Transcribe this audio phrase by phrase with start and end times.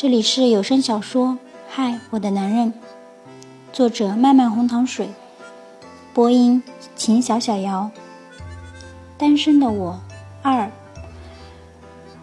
[0.00, 1.30] 这里是有声小说
[1.68, 2.72] 《嗨，我的男人》，
[3.72, 5.08] 作者漫漫红糖水，
[6.14, 6.62] 播音
[6.94, 7.90] 秦小小瑶。
[9.16, 10.00] 单身的我
[10.40, 10.70] 二，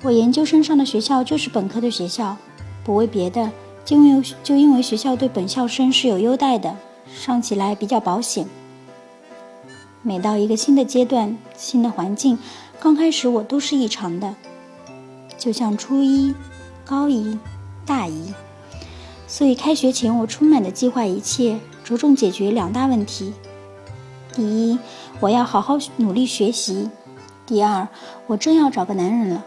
[0.03, 2.37] 我研究生上的学校就是本科的学校，
[2.85, 3.51] 不为别的，
[3.83, 6.77] 就因为就因为学校对本校生是有优待的，
[7.13, 8.47] 上起来比较保险。
[10.01, 12.39] 每到一个新的阶段、新的环境，
[12.79, 14.33] 刚开始我都是异常的，
[15.37, 16.33] 就像初一、
[16.85, 17.37] 高一。
[17.85, 18.33] 大一，
[19.27, 23.33] 所以开学前我充满的计划一切，着重解决两大问题：
[24.33, 24.79] 第一，
[25.19, 26.89] 我要好好努力学习；
[27.45, 27.87] 第二，
[28.27, 29.45] 我真要找个男人了。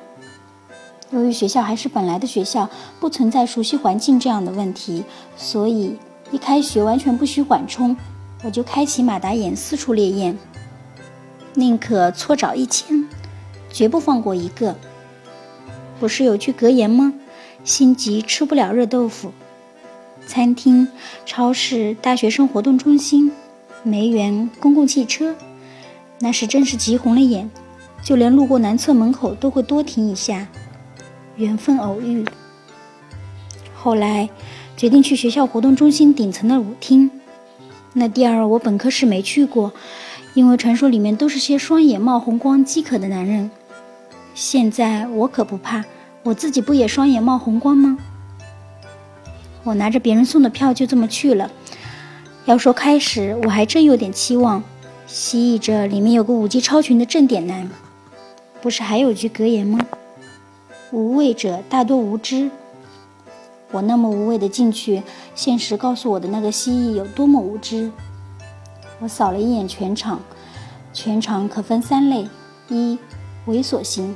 [1.10, 2.68] 由于学校还是本来的学校，
[3.00, 5.04] 不存在熟悉环境这样的问题，
[5.36, 5.98] 所以
[6.30, 7.96] 一开学完全不需缓冲，
[8.44, 10.38] 我就开启马达眼，四处猎艳，
[11.54, 13.08] 宁可错找一千，
[13.72, 14.76] 绝不放过一个。
[15.98, 17.14] 不是有句格言吗？
[17.64, 19.32] 心急吃不了热豆腐，
[20.26, 20.88] 餐厅、
[21.26, 23.30] 超市、大学生活动中心、
[23.82, 25.34] 梅园、公共汽车，
[26.20, 27.50] 那时真是急红了眼，
[28.02, 30.48] 就连路过男厕门口都会多停一下。
[31.36, 32.24] 缘分偶遇，
[33.74, 34.28] 后来
[34.76, 37.10] 决定去学校活动中心顶层的舞厅。
[37.92, 39.72] 那地儿我本科是没去过，
[40.34, 43.50] 因为传说里面都是些双眼冒红光、饥渴的男人。
[44.34, 45.84] 现在我可不怕。
[46.28, 47.96] 我自己不也双眼冒红光吗？
[49.64, 51.50] 我拿着别人送的票就这么去了。
[52.44, 54.62] 要说开始，我还真有点期望，
[55.06, 57.70] 希冀着里面有个舞技超群的正点男。
[58.60, 59.80] 不是还有句格言吗？
[60.90, 62.50] 无畏者大多无知。
[63.70, 65.02] 我那么无畏的进去，
[65.34, 67.90] 现实告诉我的那个蜥蜴有多么无知。
[68.98, 70.20] 我扫了一眼全场，
[70.92, 72.28] 全场可分三类：
[72.68, 72.98] 一，
[73.46, 74.14] 猥琐型。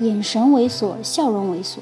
[0.00, 1.78] 眼神猥琐，笑容猥琐。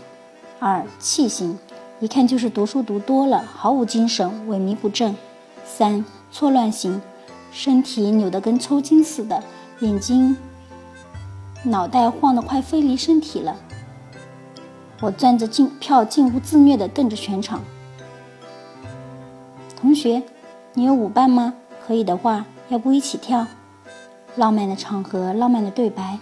[0.61, 1.59] 二气型，
[2.01, 5.17] 一看就是读书读多了，毫无精神，萎靡不振。
[5.65, 7.03] 三错乱型，
[7.51, 9.43] 身体扭得跟抽筋似的，
[9.81, 10.37] 眼睛、
[11.65, 13.57] 脑袋晃得快飞离身体了。
[15.01, 17.61] 我攥着进票，近乎自虐地瞪着全场。
[19.77, 20.23] 同学，
[20.75, 21.55] 你有舞伴吗？
[21.85, 23.47] 可以的话，要不一起跳？
[24.37, 26.19] 浪漫的场合，浪漫的对白。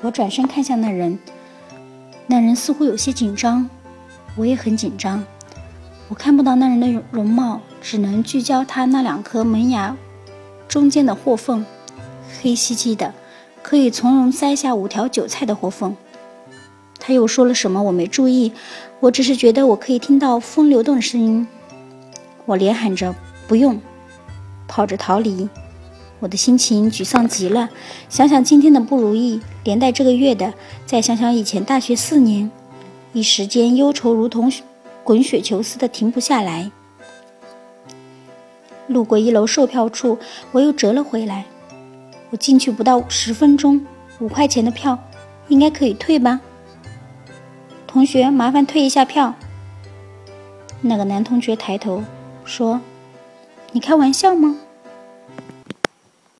[0.00, 1.18] 我转身看向那人，
[2.26, 3.68] 那人似乎有些紧张，
[4.36, 5.24] 我也很紧张。
[6.08, 9.96] 我看不到那人的容貌，只能聚焦他那两颗门牙
[10.68, 11.66] 中间的货缝，
[12.40, 13.12] 黑漆漆的，
[13.62, 15.96] 可以从容塞下五条韭菜的货缝。
[17.00, 17.82] 他又说了什么？
[17.82, 18.52] 我没注意，
[19.00, 21.46] 我只是觉得我可以听到风流动的声音。
[22.46, 23.14] 我连喊着
[23.46, 23.80] 不用，
[24.66, 25.48] 跑着逃离。
[26.20, 27.68] 我的心情沮丧极了，
[28.08, 30.52] 想想今天的不如意，连带这个月的，
[30.84, 32.50] 再想想以前大学四年，
[33.12, 34.52] 一时间忧愁如同
[35.04, 36.70] 滚雪球似的停不下来。
[38.88, 40.18] 路过一楼售票处，
[40.50, 41.44] 我又折了回来。
[42.30, 43.86] 我进去不到十分钟，
[44.18, 44.98] 五块钱的票
[45.48, 46.40] 应该可以退吧？
[47.86, 49.34] 同学，麻烦退一下票。
[50.80, 52.04] 那个男同学抬头
[52.44, 52.80] 说
[53.72, 54.58] ：“你开玩笑吗？”